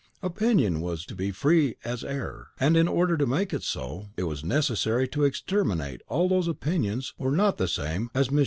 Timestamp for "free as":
1.29-2.03